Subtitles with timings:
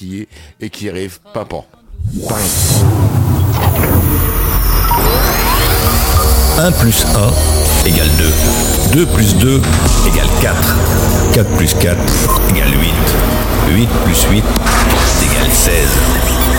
[0.00, 0.28] qui est
[0.64, 1.66] et qui arrive pimpant.
[6.58, 7.04] 1 plus
[7.84, 8.08] 1 égale
[8.92, 9.04] 2.
[9.04, 9.60] 2 plus 2
[10.06, 10.76] égale 4.
[11.34, 11.98] 4 plus 4
[12.48, 12.92] égale 8.
[13.74, 15.88] 8 plus 8 égale 16.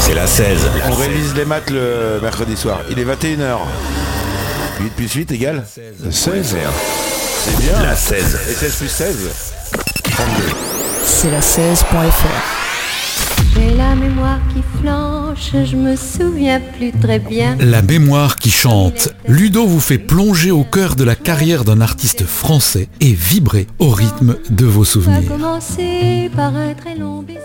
[0.02, 0.70] C'est la 16.
[0.90, 2.82] On révise les maths le mercredi soir.
[2.92, 3.58] Il est 21h.
[4.82, 5.96] 8 plus 8 égale 16.
[6.12, 7.82] C'est bien.
[7.82, 8.40] La 16.
[8.52, 9.16] Et 16 plus 16
[11.04, 12.71] C'est la 16.fr.
[13.54, 17.56] J'ai la mémoire qui flanche, je me souviens plus très bien.
[17.60, 19.10] La mémoire qui chante.
[19.28, 23.90] Ludo vous fait plonger au cœur de la carrière d'un artiste français et vibrer au
[23.90, 25.30] rythme de vos souvenirs.
[26.36, 27.40] par un très long baiser.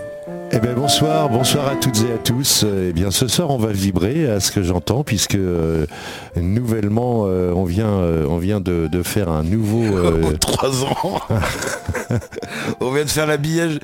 [0.53, 2.65] Eh bien bonsoir, bonsoir à toutes et à tous.
[2.89, 5.87] Eh bien ce soir on va vibrer à ce que j'entends puisque euh,
[6.41, 9.83] nouvellement euh, on vient, euh, on vient de, de faire un nouveau.
[9.83, 11.21] euh, 3 ans.
[12.81, 13.81] on vient de faire l'habillage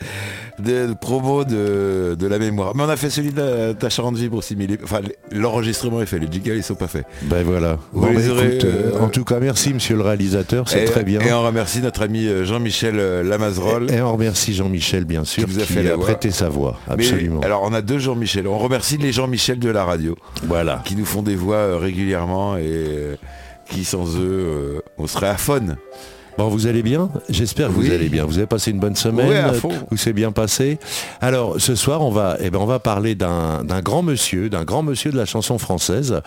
[0.62, 2.74] de, promo de, de la mémoire.
[2.74, 4.56] Mais on a fait celui de la, ta Charente Vibre aussi.
[4.56, 7.04] Mais enfin, l'enregistrement est fait, les jingles ils sont pas faits.
[7.22, 7.78] ben voilà.
[7.92, 11.04] Bon, ben, aurez, écoute, euh, euh, en tout cas merci monsieur le réalisateur, c'est très
[11.04, 11.20] bien.
[11.20, 13.90] Et on remercie notre ami euh, Jean-Michel euh, Lamazerolle.
[13.90, 16.48] Et on remercie Jean-Michel bien sûr Qui qui, vous a fait la a prêté sa
[16.48, 17.40] voix, Mais, absolument.
[17.40, 18.46] alors on a deux Jean-Michel.
[18.46, 20.82] On remercie les Jean-Michel de la radio voilà.
[20.84, 23.18] qui nous font des voix régulièrement et
[23.68, 25.76] qui sans eux on serait à faune.
[26.38, 27.10] Bon, vous allez bien?
[27.28, 27.88] J'espère que Oui.
[27.88, 28.24] vous allez bien.
[28.24, 29.52] Vous avez passé une bonne semaine?
[29.54, 29.70] Fond.
[29.90, 30.78] Tout s'est bien passé?
[31.20, 34.82] Alors, ce soir, on va, eh ben, on va parler d'un grand monsieur, d'un grand
[34.82, 36.20] monsieur de la chanson française.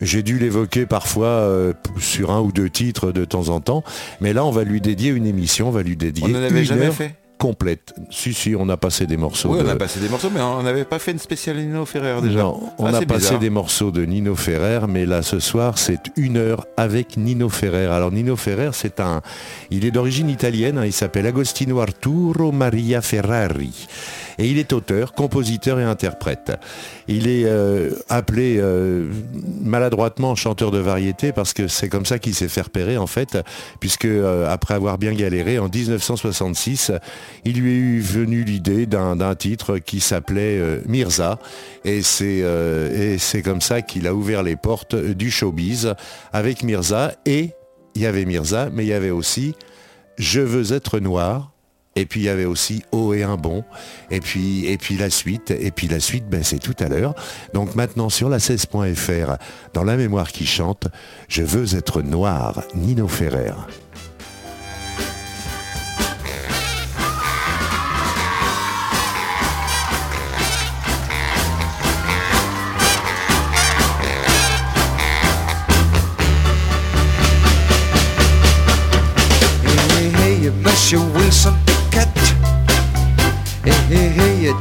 [0.00, 3.84] J'ai dû l'évoquer parfois euh, sur un ou deux titres de temps en temps,
[4.20, 6.60] mais là, on va lui dédier une émission, on va lui dédier On n'en avait
[6.60, 7.14] une jamais heure fait.
[7.40, 7.94] Complète.
[8.10, 9.48] Si, si, on a passé des morceaux.
[9.54, 12.20] Oui, on a passé des morceaux, mais on n'avait pas fait une spéciale Nino Ferrer
[12.22, 12.40] déjà.
[12.40, 13.38] Non, on Ah, a passé bizarre.
[13.38, 17.86] des morceaux de Nino Ferrer, mais là ce soir c'est une heure avec Nino Ferrer.
[17.86, 19.22] Alors Nino Ferrer, c'est un,
[19.70, 23.86] il est d'origine italienne, hein, il s'appelle Agostino Arturo Maria Ferrari.
[24.40, 26.52] Et il est auteur, compositeur et interprète.
[27.08, 29.06] Il est euh, appelé euh,
[29.60, 33.36] maladroitement chanteur de variété parce que c'est comme ça qu'il s'est fait repérer en fait,
[33.80, 36.90] puisque euh, après avoir bien galéré en 1966,
[37.44, 41.38] il lui est venu l'idée d'un titre qui s'appelait Mirza
[41.84, 45.94] et c'est comme ça qu'il a ouvert les portes du showbiz
[46.32, 47.50] avec Mirza et
[47.94, 49.54] il y avait Mirza mais il y avait aussi
[50.16, 51.52] Je veux être noir
[52.00, 53.64] et puis il y avait aussi Oh et un bon.
[54.10, 55.50] Et puis et puis la suite.
[55.50, 57.14] Et puis la suite ben c'est tout à l'heure.
[57.54, 59.36] Donc maintenant sur la 16.fr
[59.74, 60.88] dans la mémoire qui chante
[61.28, 63.52] Je veux être noir Nino Ferrer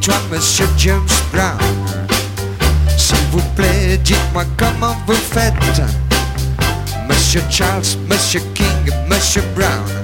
[0.01, 1.57] toi, Monsieur James Brown.
[2.97, 5.53] S'il vous plaît, dites-moi comment vous faites.
[7.07, 9.99] Monsieur Charles, Monsieur King, Monsieur Brown.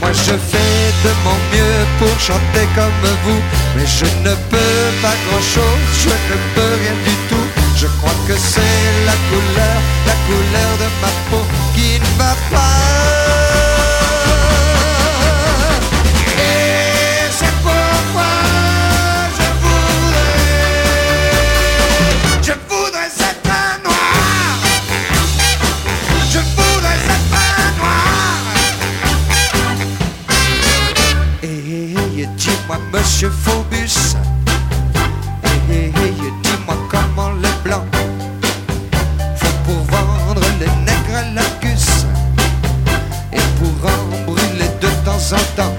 [0.00, 3.40] Moi je fais de mon mieux pour chanter comme vous
[3.76, 8.18] Mais je ne peux pas grand chose, je ne peux rien du tout Je crois
[8.26, 9.78] que c'est la couleur,
[10.08, 13.21] la couleur de ma peau qui ne va pas
[32.92, 34.16] monsieur Phobus.
[35.42, 37.86] Hey, hey, hey, dis-moi comment les blancs
[39.36, 41.42] font pour vendre les nègres à la
[43.32, 45.74] et pour en brûler de temps en temps.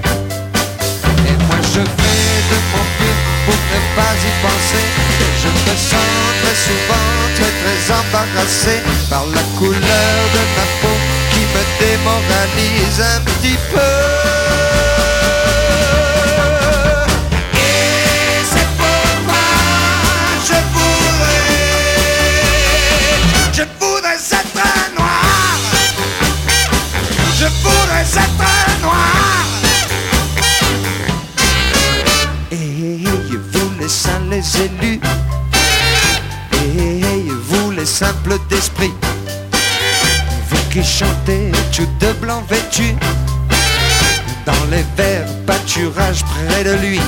[1.27, 4.85] Et moi je fais de mon mieux pour ne pas y penser.
[5.43, 10.95] Je me sens très souvent très très embarrassé par la couleur de ma peau
[11.31, 14.72] qui me démoralise un petit peu.
[34.57, 34.99] Élus.
[36.77, 37.01] Et
[37.47, 38.93] vous les simples d'esprit.
[40.49, 42.95] Vous qui chantez tout de blanc vêtu.
[44.45, 46.99] Dans les verts pâturages près de lui.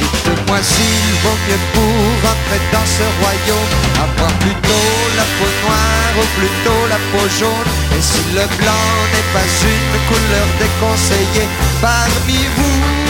[0.00, 3.72] Dites-moi s'il vaut mieux pour entrer dans ce royaume
[4.02, 9.30] Avoir plutôt la peau noire ou plutôt la peau jaune Et si le blanc n'est
[9.36, 11.48] pas une couleur déconseillée
[11.80, 13.03] parmi vous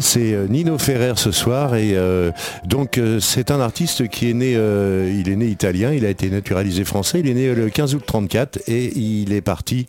[0.00, 2.30] C'est euh, Nino Ferrer ce soir et euh,
[2.64, 6.30] donc euh, c'est un artiste qui est né, il est né italien, il a été
[6.30, 9.86] naturalisé français, il est né le 15 août 34 et il est parti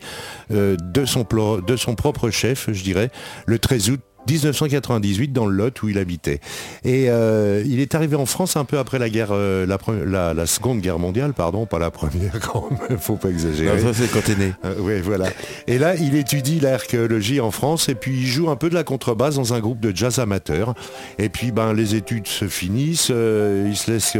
[0.50, 3.10] de, son, plo- de son propre chef, je dirais,
[3.46, 6.40] le 13 août 1998 dans le Lot où il habitait.
[6.84, 10.02] Et euh, il est arrivé en France un peu après la guerre, euh, la, pre-
[10.04, 13.76] la- la seconde guerre mondiale, pardon, pas la première, quand même, faut pas exagérer.
[13.82, 14.52] Non, ça, c'est quand t'es né.
[14.64, 15.26] Euh, ouais, voilà.
[15.66, 18.84] Et là, il étudie l'archéologie en France et puis il joue un peu de la
[18.84, 20.74] contrebasse dans un groupe de jazz amateur.
[21.18, 23.08] Et puis, ben, les études se finissent.
[23.10, 24.16] il se laisse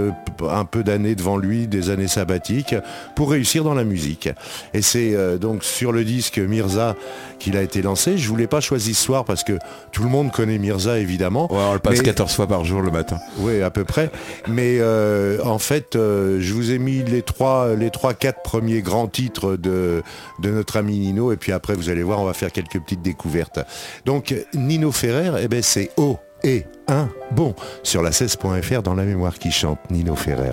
[0.48, 2.74] un peu d'années devant lui, des années sabbatiques,
[3.16, 4.28] pour réussir dans la musique.
[4.74, 6.96] Et c'est donc sur le disque Mirza
[7.38, 8.18] qu'il a été lancé.
[8.18, 9.58] Je voulais pas choisir ce soir parce que
[9.92, 11.52] tout le monde connaît Mirza, évidemment.
[11.52, 13.18] Ouais, on le passe Mais- 14 fois par jour le matin.
[13.38, 14.10] oui, à peu près.
[14.48, 18.80] Mais euh, en fait, euh, je vous ai mis les trois, les trois, quatre premiers
[18.82, 20.02] grands titres de,
[20.40, 21.30] de notre ami Nino.
[21.32, 23.60] Et puis après, vous allez voir, on va faire quelques petites découvertes.
[24.06, 29.04] Donc, Nino Ferrer, eh ben, c'est O et 1 bon sur la 16.fr dans la
[29.04, 30.50] mémoire qui chante Nino Ferrer.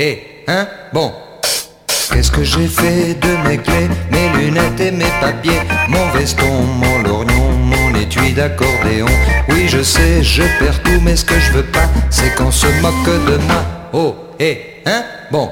[0.00, 1.12] Et, hein, bon.
[2.12, 6.98] Qu'est-ce que j'ai fait de mes clés, mes lunettes et mes papiers, mon veston, mon
[7.02, 9.08] lorgnon, mon étui d'accordéon
[9.48, 12.68] Oui, je sais, je perds tout, mais ce que je veux pas, c'est qu'on se
[12.80, 13.64] moque de moi.
[13.92, 15.02] Oh, et, hein,
[15.32, 15.50] bon.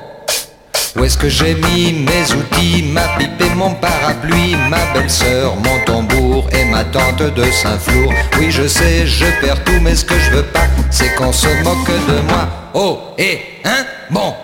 [0.96, 5.84] Où est-ce que j'ai mis mes outils, ma pipe et mon parapluie, ma belle-sœur, mon
[5.84, 10.18] tambour et ma tante de Saint-Flour Oui, je sais, je perds tout, mais ce que
[10.18, 12.48] je veux pas, c'est qu'on se moque de moi.
[12.74, 14.34] Oh, et, hein, bon.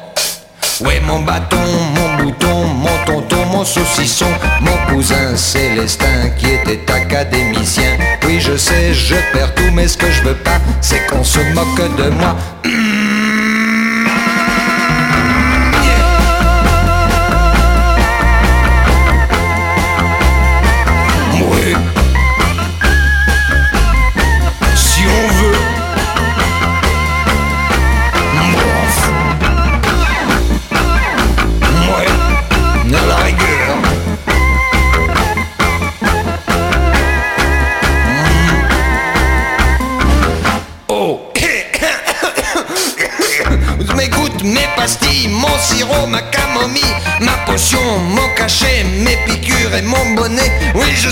[0.80, 1.58] Ouais, mon bâton,
[1.94, 4.26] mon bouton, mon tonton, mon saucisson,
[4.60, 7.98] mon cousin Célestin qui était académicien.
[8.26, 11.40] Oui, je sais, je perds tout, mais ce que je veux pas, c'est qu'on se
[11.54, 12.36] moque de moi.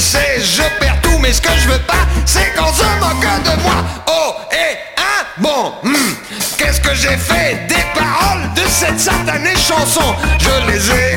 [0.01, 3.63] sais, je perds tout, mais ce que je veux pas, c'est qu'on se moque de
[3.63, 3.85] moi.
[4.07, 6.15] Oh, et hein, bon, hmm,
[6.57, 7.67] qu'est-ce que j'ai fait?
[7.69, 11.10] Des paroles de cette satanée chanson Je les ai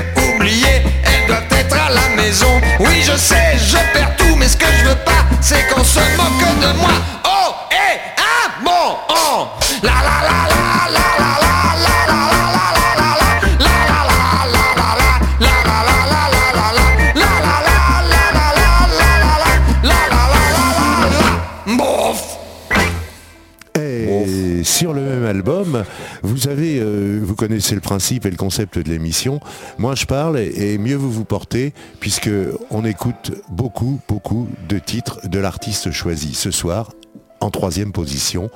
[27.48, 29.42] connaissez le principe et le concept de l'émission.
[29.78, 32.30] Moi, je parle et mieux vous vous portez, puisque
[32.72, 36.36] on écoute beaucoup, beaucoup de titres de l'artiste choisi.
[36.36, 36.94] Ce soir,
[37.42, 38.50] en troisième position,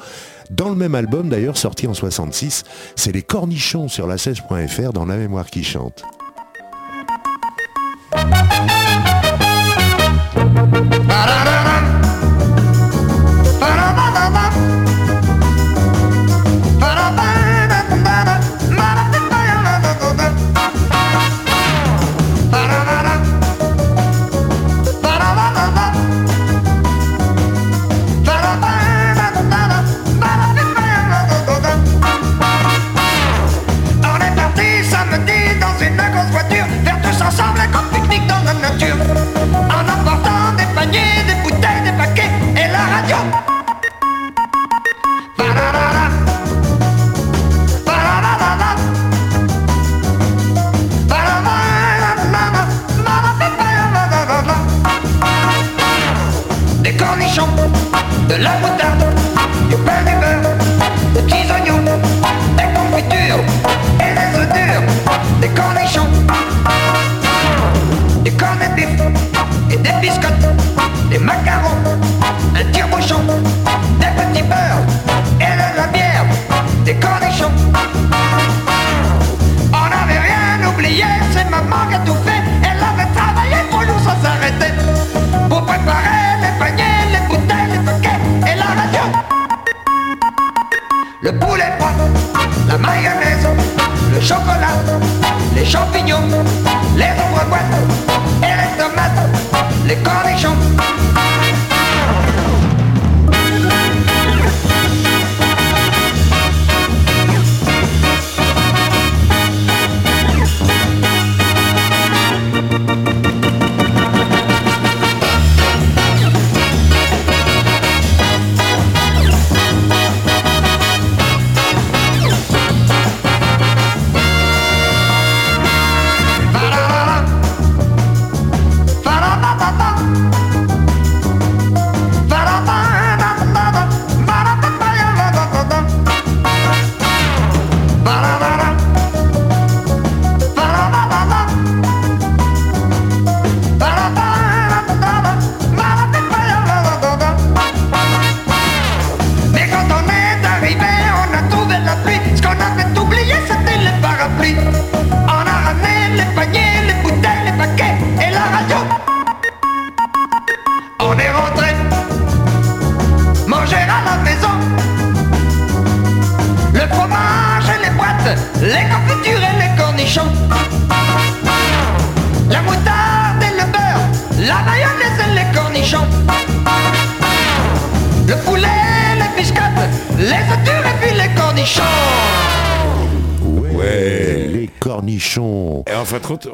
[0.51, 2.63] dans le même album d'ailleurs sorti en 66,
[2.95, 6.05] c'est les Cornichons sur la 16.fr dans La Mémoire qui chante.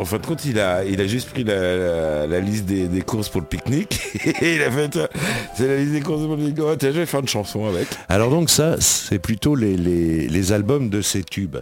[0.04, 3.40] En fin de compte il, a, il a juste pris la, liste des, courses pour
[3.40, 4.02] le pique-nique.
[4.42, 5.00] Et il a fait,
[5.56, 6.60] c'est la liste des courses pour le pique-nique.
[6.62, 7.88] Oh, je vais faire une chanson avec.
[8.10, 11.56] Alors donc ça, c'est plutôt les, les- les albums de ces tubes.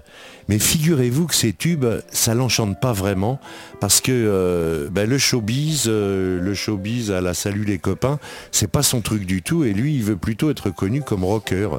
[0.48, 3.39] Mais figurez-vous que ces tubes, ça l'enchante pas vraiment
[3.79, 8.19] parce que euh, ben, le showbiz, euh, le showbiz à la salut les copains,
[8.51, 11.69] c'est pas son truc du tout et lui, il veut plutôt être connu comme rocker.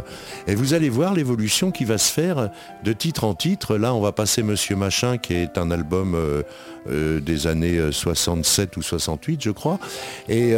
[0.46, 2.50] Et vous allez voir l'évolution qui va se faire
[2.84, 3.76] de titre en titre.
[3.76, 6.16] Là, on va passer Monsieur Machin qui est un album
[6.90, 9.78] euh, des années euh, 67 ou 68, je crois.
[10.28, 10.54] Et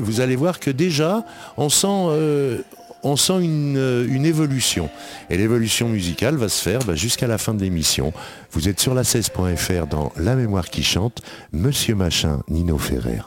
[0.00, 1.24] vous allez voir que déjà,
[1.56, 2.62] on sent...
[3.02, 4.88] on sent une, euh, une évolution.
[5.30, 8.12] Et l'évolution musicale va se faire bah, jusqu'à la fin de l'émission.
[8.52, 13.22] Vous êtes sur la 16.fr dans La mémoire qui chante, Monsieur Machin, Nino Ferrer.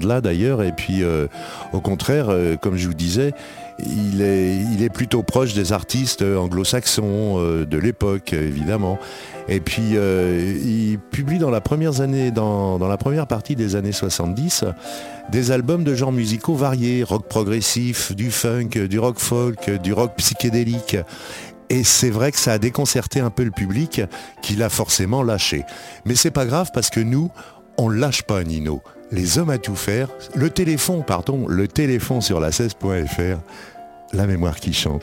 [0.00, 0.62] Monde-là d'ailleurs.
[0.62, 1.26] Et puis, euh,
[1.72, 3.32] au contraire, euh, comme je vous disais,
[3.78, 8.98] il est, il est plutôt proche des artistes anglo-saxons euh, de l'époque, évidemment.
[9.48, 13.90] Et puis, il publie dans la première année, dans, dans la première partie des années
[13.90, 14.64] 70,
[15.32, 20.12] des albums de genres musicaux variés, rock progressif, du funk, du rock folk, du rock
[20.16, 20.96] psychédélique.
[21.68, 24.02] Et c'est vrai que ça a déconcerté un peu le public
[24.42, 25.64] qui l'a forcément lâché.
[26.04, 27.30] Mais c'est pas grave parce que nous,
[27.76, 28.82] on lâche pas Nino.
[29.12, 33.38] Les hommes à tout faire, le téléphone, pardon, le téléphone sur la 16.fr,
[34.12, 35.02] la mémoire qui chante.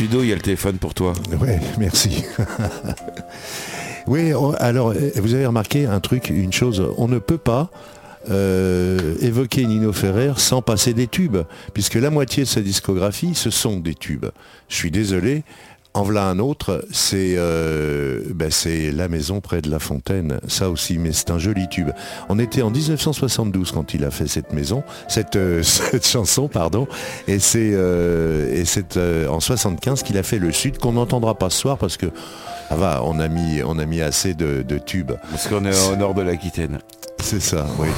[0.00, 1.12] Il y a le téléphone pour toi.
[1.40, 2.24] Ouais, merci.
[4.06, 7.70] oui, alors, vous avez remarqué un truc, une chose, on ne peut pas
[8.30, 11.38] euh, évoquer Nino Ferrer sans passer des tubes,
[11.74, 14.26] puisque la moitié de sa discographie, ce sont des tubes.
[14.68, 15.42] Je suis désolé.
[15.98, 20.70] En voilà un autre, c'est euh, ben, c'est La Maison près de la Fontaine, ça
[20.70, 21.90] aussi, mais c'est un joli tube.
[22.28, 26.86] On était en 1972 quand il a fait cette maison, cette, euh, cette chanson, pardon,
[27.26, 31.34] et c'est euh, et c'est euh, en 75 qu'il a fait le Sud, qu'on n'entendra
[31.34, 32.06] pas ce soir parce que
[32.70, 35.14] ah va, on a mis on a mis assez de, de tubes.
[35.30, 36.78] Parce qu'on est au nord de l'Aquitaine.
[37.20, 37.88] C'est ça, oui.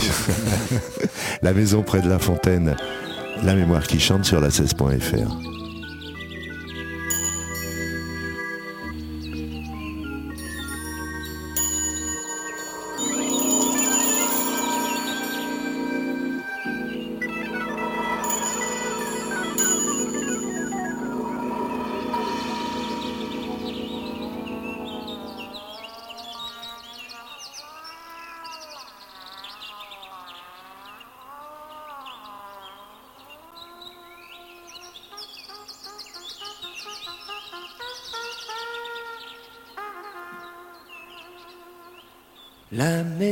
[1.43, 2.77] la Maison près de la Fontaine,
[3.43, 5.60] la mémoire qui chante sur la 16.fr.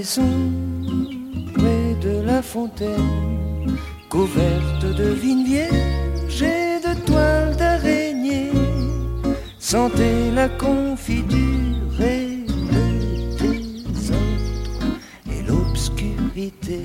[0.08, 0.52] maison
[1.54, 3.76] près de la fontaine,
[4.08, 8.50] couverte de vignes vierges et de toiles d'araignée.
[9.58, 12.86] Sentez la confiture et le
[13.38, 14.96] désordre
[15.30, 16.82] et l'obscurité.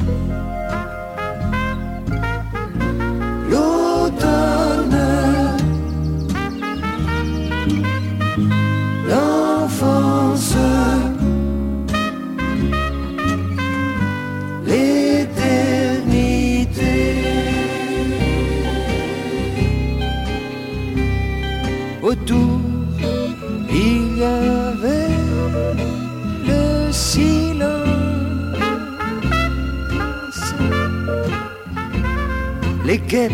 [33.15, 33.29] Et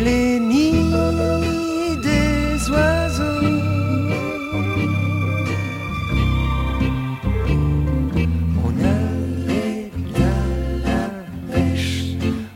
[0.00, 0.92] les nids
[2.02, 3.24] des oiseaux.
[8.64, 11.08] On allait à la
[11.52, 12.14] pêche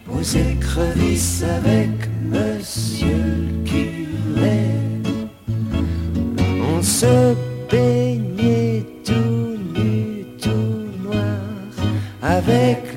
[0.09, 1.91] aux écrevisses avec
[2.31, 4.61] monsieur le curé.
[6.63, 7.35] On se
[7.69, 11.41] baignait tout nu, tout noir
[12.23, 12.94] avec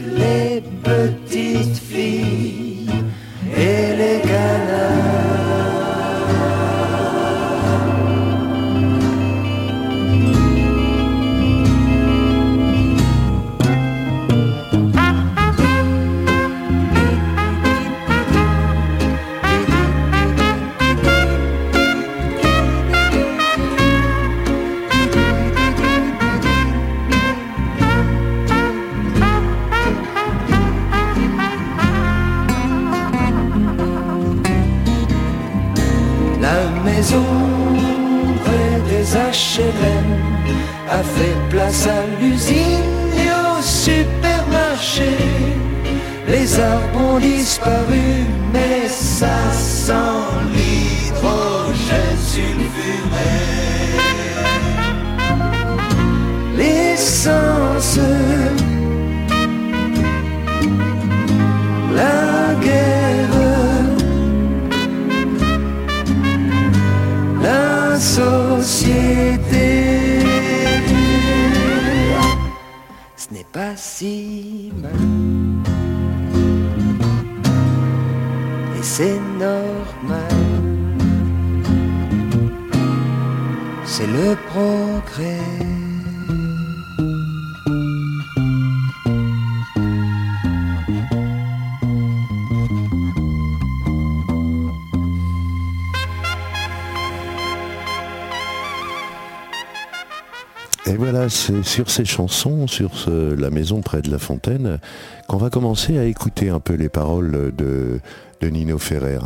[101.77, 104.79] sur ces chansons, sur la maison près de la fontaine,
[105.27, 107.99] qu'on va commencer à écouter un peu les paroles de,
[108.41, 109.19] Nino Ferrer.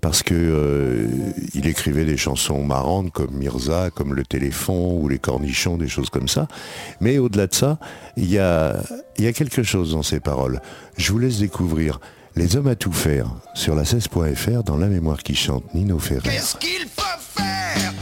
[0.00, 1.08] Parce que euh,
[1.52, 6.08] il écrivait des chansons marrantes comme Mirza, comme Le Téléphone ou Les Cornichons, des choses
[6.08, 6.46] comme ça.
[7.00, 7.80] Mais au-delà de ça,
[8.16, 8.76] il y a,
[9.34, 10.60] quelque chose dans ces paroles.
[10.96, 11.98] Je vous laisse découvrir
[12.36, 16.20] Les hommes à tout faire sur la 16.fr dans La mémoire qui chante Nino Ferrer.
[16.22, 17.92] Qu'est-ce qu'il faire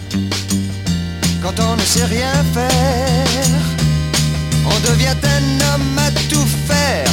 [1.43, 3.64] quand on ne sait rien faire?
[4.67, 7.07] On devient un homme à tout faire.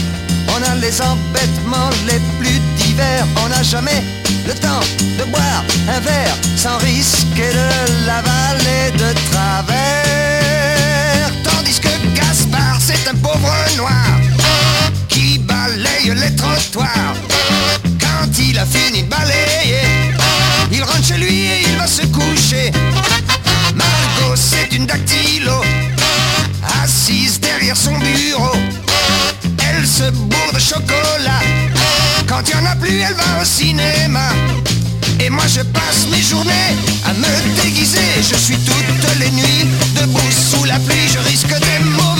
[0.49, 3.25] On a les embêtements les plus divers.
[3.43, 4.03] On n'a jamais
[4.47, 4.83] le temps
[5.17, 10.51] de boire un verre sans risquer de l'avaler de travers.
[11.43, 14.19] Tandis que Gaspard, c'est un pauvre noir
[15.07, 17.15] qui balaye les trottoirs.
[17.99, 20.13] Quand il a fini de balayer,
[20.71, 22.71] il rentre chez lui et il va se coucher.
[23.75, 25.61] Margot, c'est une dactylo,
[27.75, 28.55] son bureau.
[29.69, 31.41] Elle se bourre de chocolat.
[32.27, 34.29] Quand il n'y en a plus, elle va au cinéma.
[35.19, 39.67] Et moi je passe mes journées à me déguiser Je suis toutes les nuits
[39.99, 42.10] debout sous la pluie Je risque des mauvais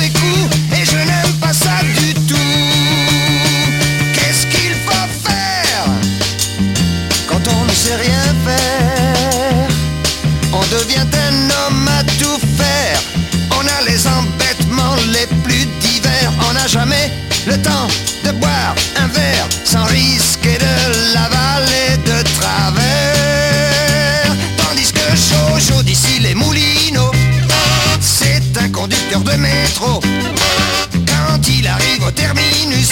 [29.80, 32.90] Quand il arrive au terminus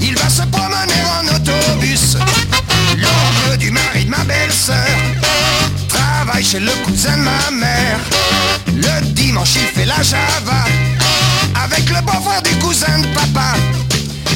[0.00, 2.16] Il va se promener en autobus.
[2.96, 4.76] L'oncle du mari de ma belle-sœur
[5.88, 8.00] Travaille chez le cousin de ma mère.
[8.68, 10.64] Le dimanche il fait la java
[11.64, 13.54] Avec le beau-frère du cousin de papa.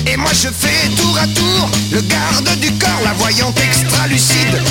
[0.06, 4.62] Et moi je fais tour à tour le garde du corps, la voyante extra lucide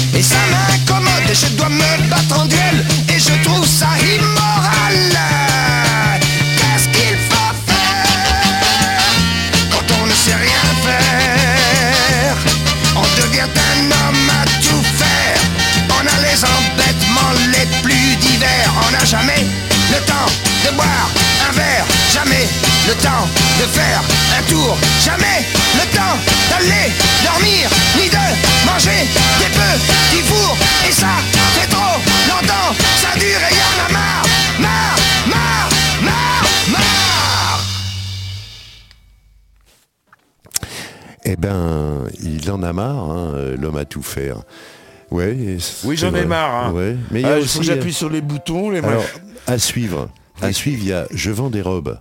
[45.12, 46.68] Ouais, et Oui, j'en ai marre.
[46.68, 46.72] hein.
[46.74, 46.96] Ouais.
[47.12, 49.04] Mais il Ah, faut que j'appuie sur les boutons, les Alors,
[49.48, 50.10] à suivre.
[50.42, 52.00] À suivre, il y a Je vends des robes.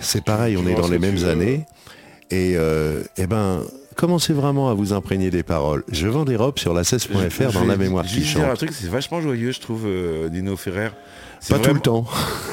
[0.00, 1.64] C'est pareil, on est dans les mêmes années.
[2.30, 3.62] Et euh, eh ben,
[3.96, 5.82] commencez vraiment à vous imprégner des paroles.
[5.90, 8.56] Je vends des robes sur la 16.fr dans la mémoire qui dire un chante.
[8.58, 10.90] truc, c'est vachement joyeux, je trouve, euh, Dino Ferrer.
[11.48, 12.04] Pas tout le temps.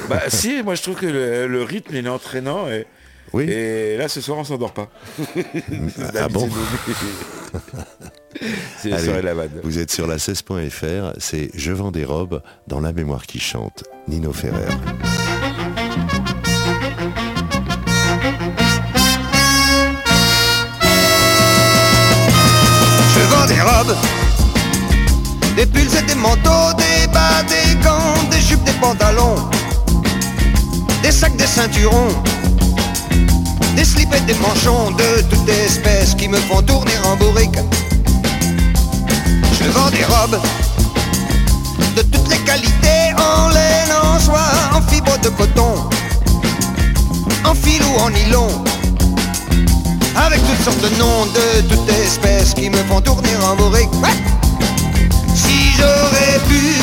[0.08, 2.86] Bah si, moi je trouve que le, le rythme il est entraînant et,
[3.32, 3.44] Oui.
[3.50, 4.88] et là ce soir on s'endort pas.
[6.18, 6.48] Ah bon
[8.78, 9.50] C'est la soirée de la vanne.
[9.62, 13.84] Vous êtes sur la 16.fr, c'est Je vends des robes dans la mémoire qui chante.
[14.08, 14.66] Nino Ferrer.
[23.14, 23.96] Je vends des robes,
[25.56, 29.36] des pulls et des manteaux, des bas, des gants, des jupes, des pantalons,
[31.02, 32.08] des sacs, des ceinturons,
[33.76, 37.58] des slips et des manchons de toutes espèces qui me font tourner en bourrique.
[39.52, 40.40] Je vends des robes
[41.96, 45.74] de toutes les qualités, en laine, en soie, en fibre de coton,
[47.44, 48.48] en fil ou en nylon
[50.16, 53.92] avec toutes sortes de noms de toutes espèces qui me font tourner en bourrique.
[54.02, 54.16] Ouais.
[55.34, 56.74] Si j'aurais pu,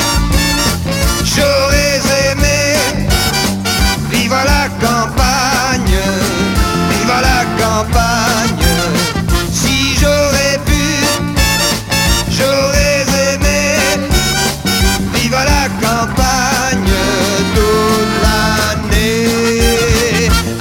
[1.23, 1.99] j'aurais
[2.32, 2.75] aimé
[4.12, 5.52] vivre à la campagne,
[9.51, 11.03] Si j'aurais pu,
[12.29, 13.01] j'aurais
[13.33, 13.77] aimé.
[15.15, 16.93] Vivre à la campagne
[17.55, 19.27] toute l'année.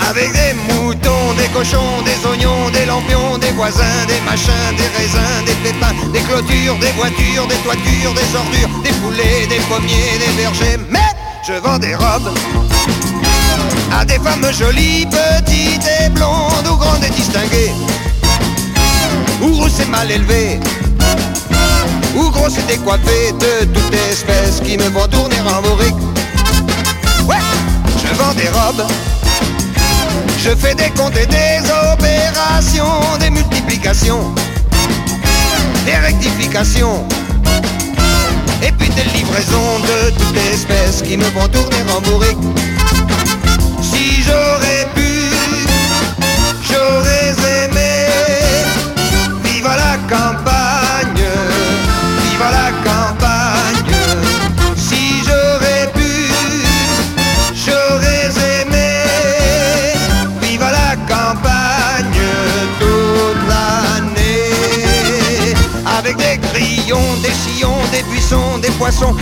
[0.08, 5.44] Avec des moutons, des cochons, des oignons, des lampions, des voisins, des machins, des raisins,
[5.44, 10.32] des pépins, des clôtures, des voitures, des toitures, des ordures, des poulets, des pommiers, des
[10.42, 10.78] vergers.
[10.88, 11.12] Mais
[11.46, 12.32] je vends des robes
[13.94, 17.72] à des femmes jolies, petites et blondes, ou grandes et distinguées,
[19.42, 20.60] ou rousses et mal élevées
[22.16, 25.94] ou grosses et décoiffées de toute espèce qui me font tourner en bourrique.
[27.26, 27.36] Ouais,
[28.02, 28.86] je vends des robes,
[30.38, 31.60] je fais des comptes et des
[31.92, 34.34] opérations, des multiplications,
[35.86, 37.06] des rectifications,
[38.62, 42.38] et puis des livraisons de toute espèce qui me font tourner en bourrique.
[44.32, 45.01] J'aurais pu,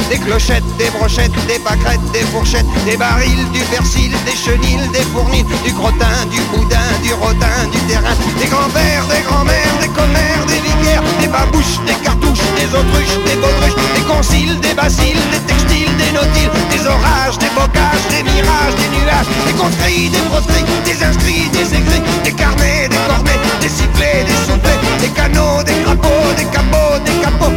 [0.09, 5.05] des clochettes, des brochettes, des pâquerettes, des fourchettes, des barils, du persil, des chenilles, des
[5.13, 10.47] fournils, du crottin, du boudin, du rodin, du terrain, des grands-pères, des grands-mères, des commères,
[10.49, 15.43] des vicaires, des babouches, des cartouches, des autruches, des baudruches, des conciles, des basiles, des
[15.45, 20.65] textiles, des nautiles, des orages, des bocages, des mirages, des nuages, des conscrits, des proscrits,
[20.89, 25.77] des inscrits, des écrits, des carnets, des cornets, des sifflets, des soufflets, des canaux, des
[25.85, 27.53] crapauds, des capots, des capots,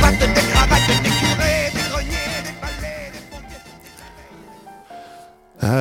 [0.00, 0.39] tomates, des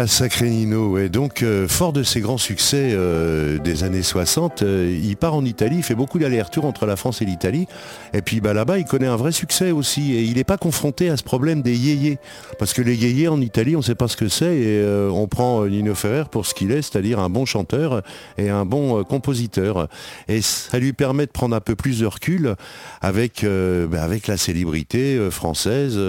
[0.07, 1.09] Sacré Nino, ouais.
[1.09, 5.43] Donc, euh, fort de ses grands succès euh, des années 60, euh, il part en
[5.45, 7.67] Italie, il fait beaucoup d'allers-retours entre la France et l'Italie.
[8.13, 10.13] Et puis bah, là-bas, il connaît un vrai succès aussi.
[10.13, 12.19] Et il n'est pas confronté à ce problème des yéyés.
[12.59, 14.55] Parce que les yéyés en Italie, on ne sait pas ce que c'est.
[14.55, 18.01] Et on prend Nino Ferrer pour ce qu'il est, c'est-à-dire un bon chanteur
[18.37, 19.87] et un bon compositeur.
[20.27, 22.55] Et ça lui permet de prendre un peu plus de recul
[23.01, 25.99] avec, bah, avec la célébrité française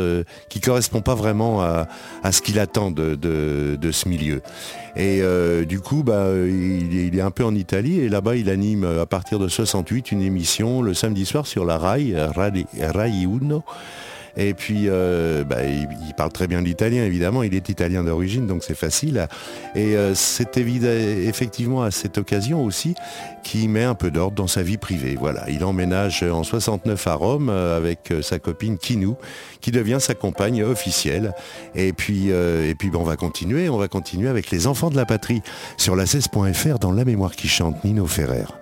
[0.49, 1.87] qui correspond pas vraiment à,
[2.31, 3.15] ce qu'il attend de-
[3.81, 4.43] de ce milieu.
[4.97, 8.37] Et euh, du coup, bah, il, est, il est un peu en Italie et là-bas,
[8.37, 12.15] il anime euh, à partir de 68 une émission le samedi soir sur la RAI,
[12.17, 13.65] Rai, Rai Uno.
[14.37, 17.43] Et puis, euh, bah, il, parle très bien l'italien, évidemment.
[17.43, 19.27] Il est italien d'origine, donc c'est facile.
[19.75, 22.95] Et euh, c'est effectivement à cette occasion aussi
[23.43, 25.17] qu'il met un peu d'ordre dans sa vie privée.
[25.19, 29.17] Voilà, il emménage en 69 à Rome euh, avec sa copine Kinou,
[29.61, 31.35] qui devient sa compagne officielle.
[31.75, 33.69] Et puis, on va continuer.
[33.69, 35.43] On va continuer avec les enfants de la patrie
[35.77, 38.60] sur la 16.fr dans La mémoire qui chante, Nino Ferrer.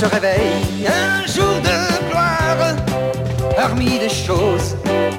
[0.00, 2.74] Se réveille un jour de gloire
[3.54, 4.74] parmi des choses,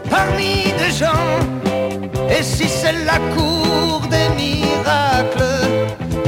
[0.09, 1.33] parmi des gens.
[2.35, 5.53] Et si c'est la cour des miracles,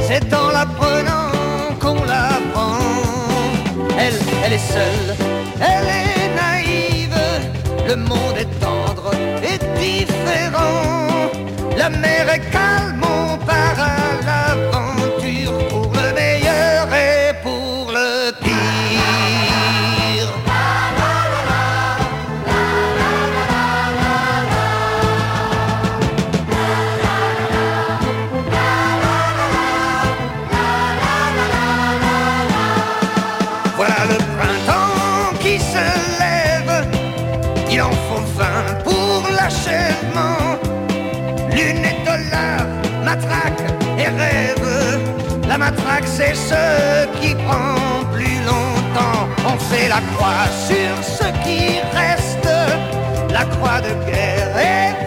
[0.06, 1.32] c'est en l'apprenant
[1.80, 2.78] qu'on l'apprend.
[3.98, 5.08] Elle, elle est seule,
[5.72, 7.20] elle est naïve,
[7.88, 9.10] le monde est tendre
[9.50, 11.28] et différent.
[11.76, 13.96] La mer est calme, on part à
[14.26, 14.83] l'aventure
[46.16, 49.28] c'est ce qui prend plus longtemps.
[49.46, 52.48] On fait la croix sur ce qui reste,
[53.30, 55.03] la croix de guerre.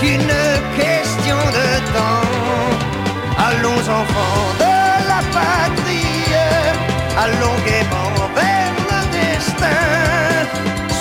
[0.00, 0.34] Qu'une
[0.82, 2.28] question de temps.
[3.48, 4.76] Allons enfants de
[5.10, 6.32] la patrie,
[7.24, 9.86] allons gaiement vers le destin,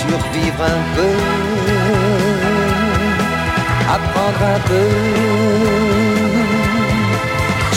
[0.02, 1.16] survivre un peu,
[3.96, 4.90] apprendre un peu.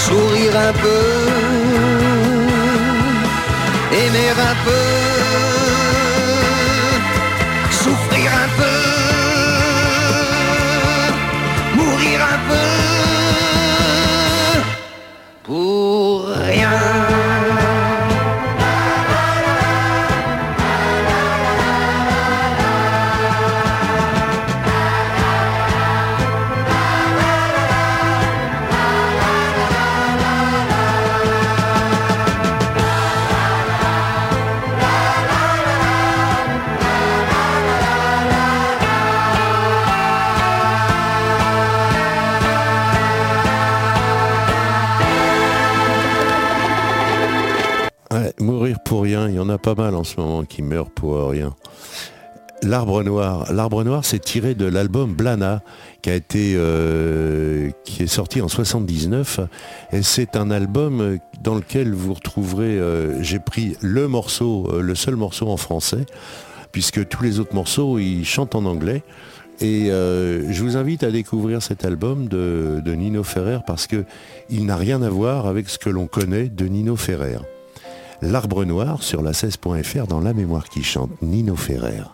[0.05, 1.05] Sourire un peu,
[4.01, 5.22] aimer un peu,
[49.63, 51.55] pas mal en ce moment qui meurent pour rien.
[52.63, 53.53] L'arbre noir.
[53.53, 55.63] L'arbre noir, c'est tiré de l'album Blana,
[56.01, 59.41] qui a été, euh, qui est sorti en 79.
[59.93, 64.95] Et c'est un album dans lequel vous retrouverez, euh, j'ai pris le morceau, euh, le
[64.95, 66.07] seul morceau en français,
[66.71, 69.03] puisque tous les autres morceaux, ils chantent en anglais.
[69.61, 74.05] Et je vous invite à découvrir cet album de, de Nino Ferrer parce que
[74.51, 77.39] il n'a rien à voir avec ce que l'on connaît de Nino Ferrer.
[78.23, 82.05] L'arbre noir sur la 16.fr dans La mémoire qui chante, Nino Ferrer.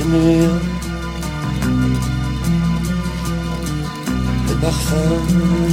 [0.00, 0.60] Ces murs.
[4.48, 4.96] Le parfum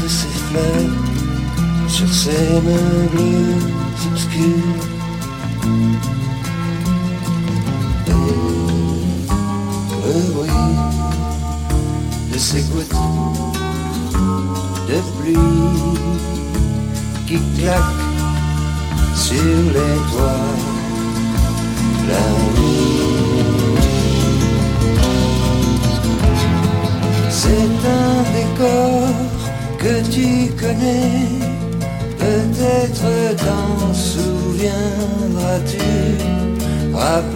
[0.03, 3.46] de ses fleurs sur ces meubles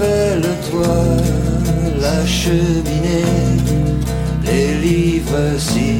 [0.01, 0.87] Rappelle-toi
[2.01, 3.23] la cheminée,
[4.43, 5.90] les livres si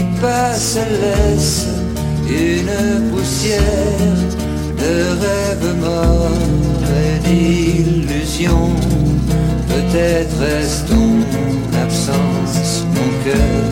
[0.00, 1.66] qui passe laisse
[2.26, 4.20] une poussière
[4.78, 6.38] de rêves morts
[7.04, 8.74] et d'illusions.
[9.68, 11.12] Peut-être est-ce ton
[11.82, 13.69] absence, mon cœur.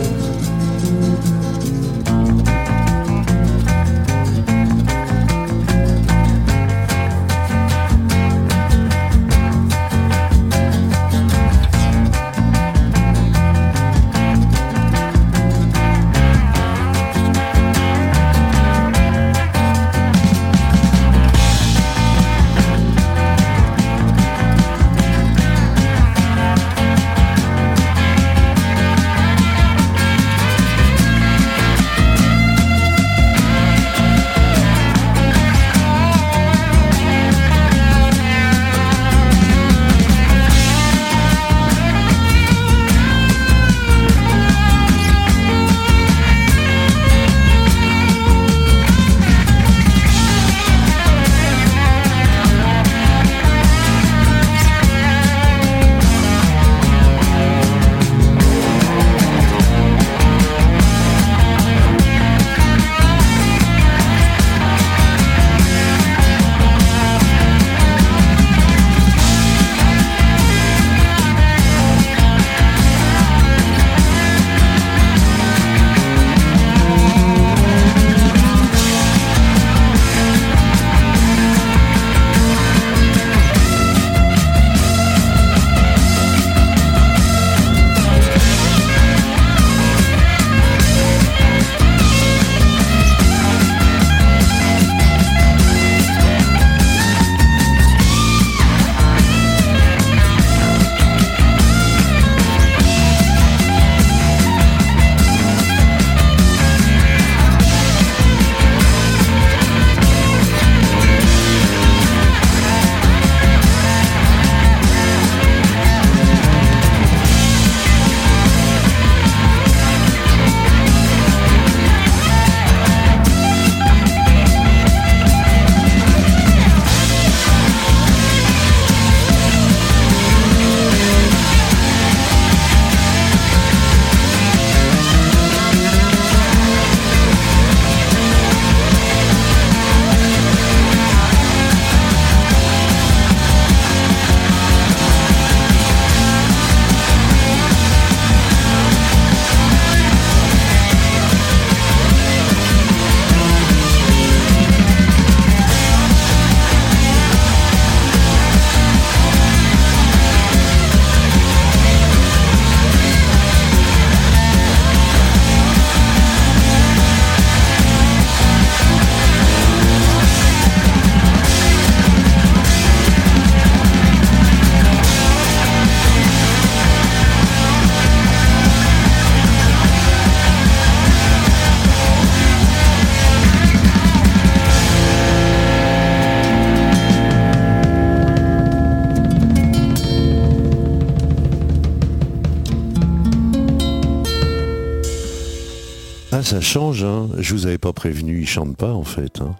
[197.38, 199.40] Je vous avais pas prévenu, il chante pas en fait.
[199.40, 199.54] hein.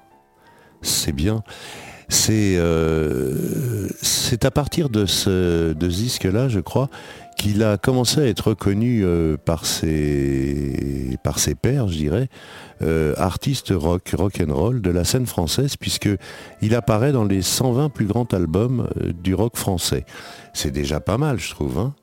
[0.83, 1.43] C'est bien.
[2.11, 6.89] C'est euh, c'est à partir de ce, de disque-là, je crois,
[7.37, 12.29] qu'il a commencé à être reconnu euh, par ses par ses je dirais,
[12.81, 16.09] euh, artiste rock, rock and roll de la scène française, puisque
[16.62, 18.89] il apparaît dans les 120 plus grands albums
[19.22, 20.07] du rock français.
[20.55, 21.79] C'est déjà pas mal, je trouve.
[21.79, 21.95] hein.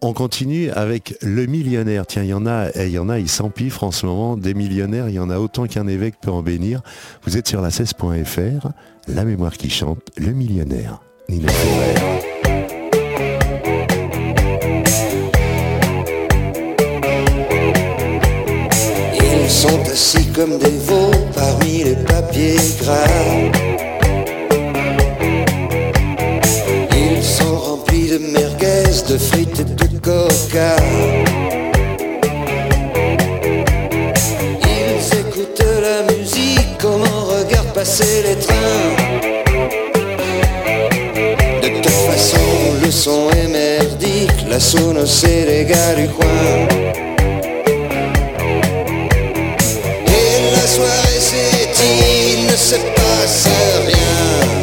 [0.00, 2.06] On continue avec le millionnaire.
[2.06, 4.36] Tiens, il y en a, eh, il y en a, ils s'empiffrent en ce moment.
[4.36, 6.82] Des millionnaires, il y en a autant qu'un évêque peut en bénir.
[7.24, 8.68] Vous êtes sur la 16.fr,
[9.08, 11.00] la mémoire qui chante, le millionnaire.
[11.28, 11.48] Ils
[19.48, 23.06] sont assis comme des veaux parmi les papiers gras.
[26.90, 30.76] Ils sont remplis de merguez, de frites et de coca.
[34.62, 38.90] Ils écoutent la musique comme on regarde passer les trains.
[41.62, 42.36] De toute façon,
[42.84, 46.68] le son est merdique, la sono c'est les gars du coin.
[50.06, 53.48] Et la soirée s'étire, ne se passe
[53.86, 54.61] rien.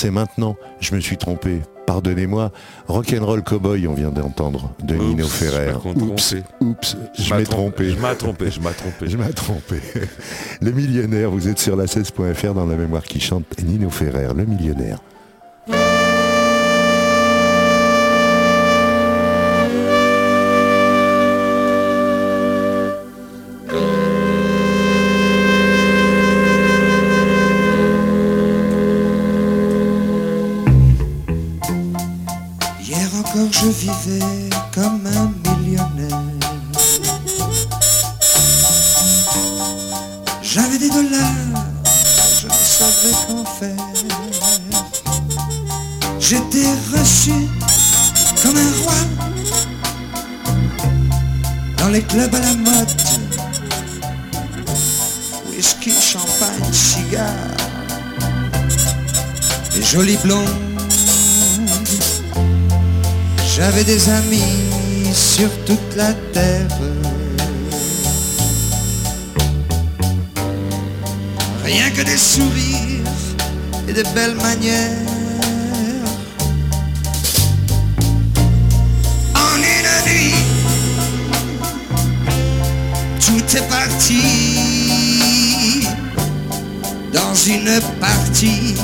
[0.00, 0.56] C'est maintenant.
[0.80, 1.60] Je me suis trompé.
[1.86, 2.52] Pardonnez-moi.
[2.88, 5.74] Rock'n'Roll Cowboy, on vient d'entendre, de Nino Ferrer.
[5.84, 7.90] Oups, oups, je m'ai m'ai trompé.
[7.90, 9.08] Je m'ai trompé, je m'ai trompé.
[9.08, 9.76] Je m'ai trompé.
[10.62, 14.46] Le millionnaire, vous êtes sur la 16.fr dans la mémoire qui chante Nino Ferrer, le
[14.46, 15.00] millionnaire.
[33.62, 36.22] Je vivais comme un millionnaire.
[40.42, 41.66] J'avais des dollars,
[42.40, 43.76] je ne savais qu'en faire.
[46.18, 47.34] J'étais reçu
[48.42, 48.94] comme un roi
[51.76, 52.88] dans les clubs à la mode.
[55.50, 57.26] Whisky, champagne, cigare.
[59.76, 60.69] Les jolies blondes.
[63.62, 66.66] J'avais des amis sur toute la terre.
[71.62, 73.20] Rien que des sourires
[73.86, 74.96] et de belles manières.
[79.34, 80.34] En une nuit,
[83.20, 84.22] tout est parti
[87.12, 88.74] dans une partie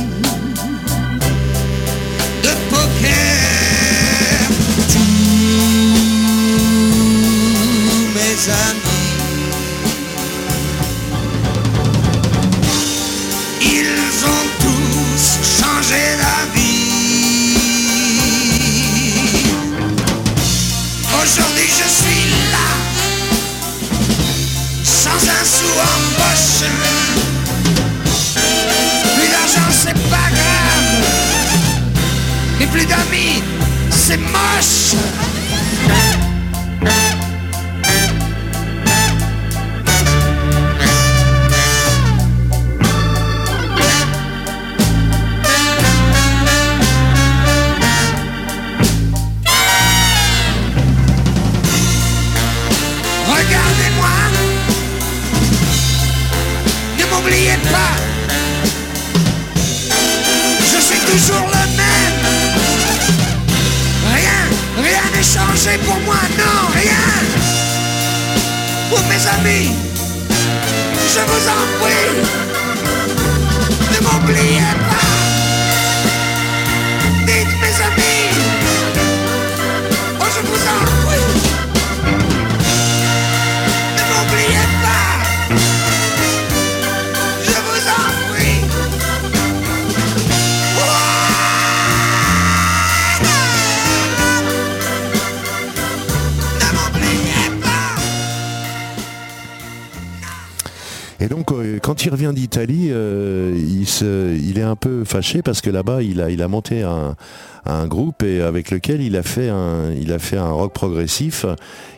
[105.04, 107.16] fâché parce que là-bas, il a, il a monté un,
[107.64, 111.46] un groupe et avec lequel il a fait un, il a fait un rock progressif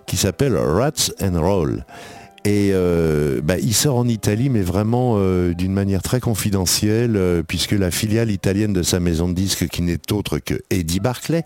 [0.06, 1.84] qui s'appelle Rats and Roll.
[2.48, 7.42] Et euh, bah, il sort en Italie, mais vraiment euh, d'une manière très confidentielle, euh,
[7.46, 11.44] puisque la filiale italienne de sa maison de disques, qui n'est autre que Eddie Barclay,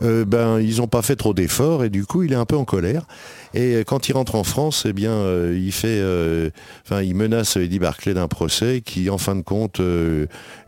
[0.00, 2.64] ben ils n'ont pas fait trop d'efforts et du coup il est un peu en
[2.64, 3.04] colère.
[3.52, 6.00] Et quand il rentre en France, eh bien il fait,
[7.02, 9.80] il menace Eddie Barclay d'un procès qui en fin de compte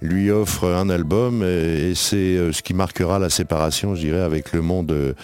[0.03, 4.63] lui offre un album et, c'est ce qui marquera la séparation, je dirais, avec le
[4.63, 5.15] monde.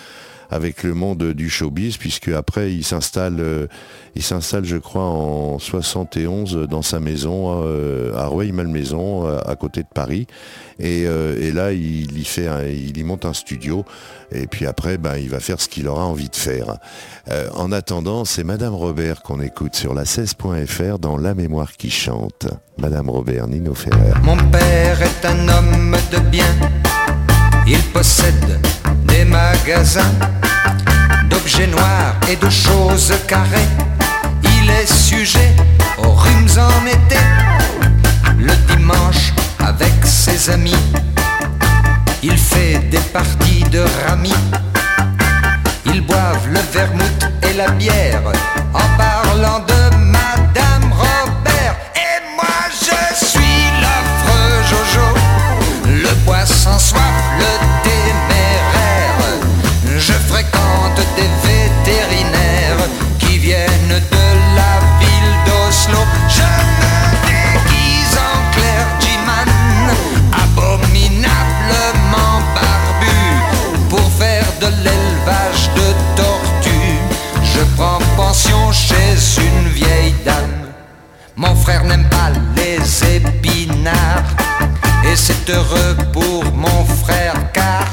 [0.51, 3.66] Euh, avec le monde du showbiz, puisque après il s'installe, euh,
[4.14, 9.82] il s'installe, je crois, en 71 dans sa maison euh, à Rueil-Malmaison, à, à côté
[9.82, 10.26] de Paris,
[10.78, 13.84] et, euh, là il y fait, il y monte un studio,
[14.32, 16.78] et puis après, ben, il va faire ce qu'il aura envie de faire.
[17.30, 21.90] Euh, en attendant, c'est Madame Robert qu'on écoute sur la 16.fr dans La Mémoire qui
[21.90, 22.47] chante.
[22.78, 24.12] Madame Robert, Nino Ferrer.
[24.22, 26.44] Mon père est un homme de bien.
[27.69, 28.61] Il possède
[29.05, 30.14] des magasins
[31.29, 33.69] d'objets noirs et de choses carrées.
[34.45, 35.53] Il est sujet
[35.99, 37.19] aux rhumes en été.
[38.39, 40.85] Le dimanche, avec ses amis,
[42.23, 44.35] il fait des parties de rami.
[45.87, 48.23] Ils boivent le vermouth et la bière
[48.73, 51.77] en parlant de Madame Robert.
[51.97, 55.09] Et moi je suis l'affreux Jojo,
[55.87, 57.01] le poisson soif,
[61.17, 62.85] des vétérinaires
[63.19, 64.27] qui viennent de
[64.59, 66.01] la ville d'Oslo.
[66.29, 66.51] Je
[66.81, 66.95] me
[67.31, 69.51] déguise en clergyman,
[70.45, 73.19] abominablement barbu,
[73.91, 77.01] pour faire de l'élevage de tortues.
[77.43, 80.67] Je prends pension chez une vieille dame.
[81.37, 84.31] Mon frère n'aime pas les épinards.
[85.05, 87.85] Et c'est heureux pour mon frère car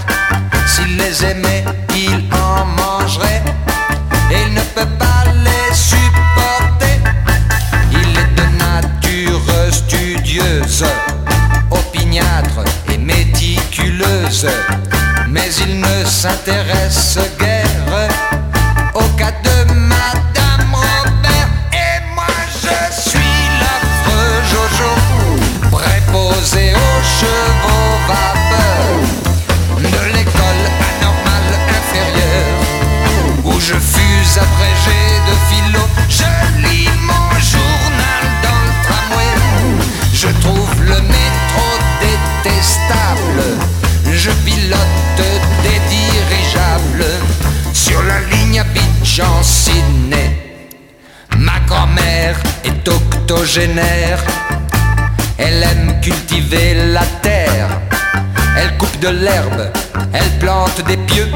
[53.55, 53.77] Elle
[55.61, 57.69] aime cultiver la terre.
[58.57, 59.71] Elle coupe de l'herbe,
[60.11, 61.27] elle plante des pieux.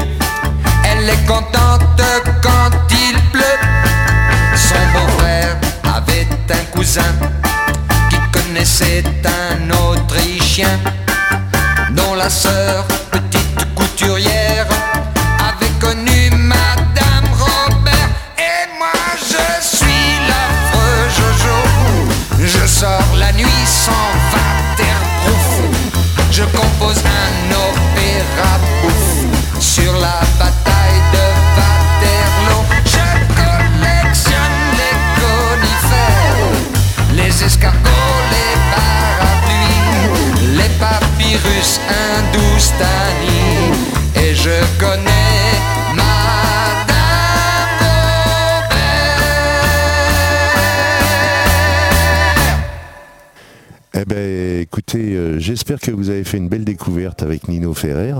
[54.00, 58.14] Eh ben, écoutez, euh, j'espère que vous avez fait une belle découverte avec Nino Ferrer.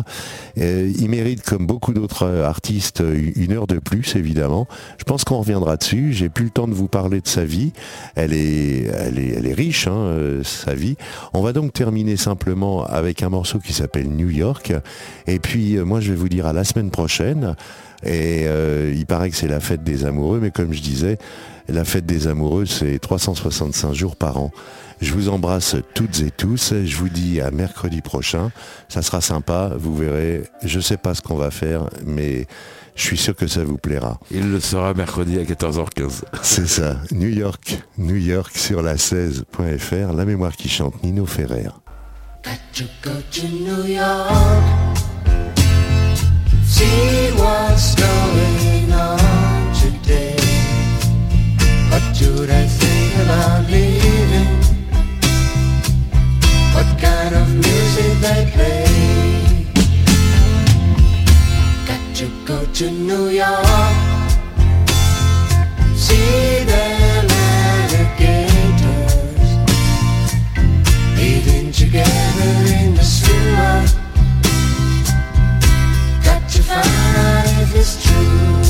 [0.59, 3.01] Euh, il mérite, comme beaucoup d'autres euh, artistes,
[3.37, 4.67] une heure de plus, évidemment.
[4.99, 6.13] Je pense qu'on reviendra dessus.
[6.13, 7.73] J'ai plus le temps de vous parler de sa vie.
[8.17, 10.97] Elle est, riche, hein, sa vie.
[11.33, 14.73] On va donc terminer simplement avec un morceau qui s'appelle New York.
[15.29, 17.55] Et puis, moi, je vais vous dire à la semaine prochaine.
[18.05, 18.47] Et
[18.95, 21.19] il paraît que c'est la fête des amoureux, mais comme je disais,
[21.69, 24.51] la fête des amoureux, c'est 365 jours par an.
[25.01, 26.75] Je vous embrasse toutes et tous.
[26.85, 28.51] Je vous dis à mercredi prochain.
[28.89, 29.73] Ça sera sympa.
[29.79, 30.43] Vous verrez.
[30.65, 32.47] Je sais pas ce qu'on va faire, mais
[32.97, 34.19] je suis sûr que ça vous plaira.
[34.31, 36.23] Il le sera mercredi à 14h15.
[36.43, 36.97] C'est ça.
[37.13, 37.79] New York.
[37.97, 40.13] New York sur la 16.fr.
[40.13, 41.69] La mémoire qui chante Nino Ferrer.
[42.45, 44.33] Got to go to New York.
[46.67, 48.18] See what's going
[51.99, 54.63] What do they think about leaving?
[56.73, 59.67] What kind of music they play?
[61.89, 63.67] Got to go to New York.
[65.97, 68.71] See them alligators
[71.17, 73.87] living together in the sewer.
[76.23, 78.68] Got to find out if it's true.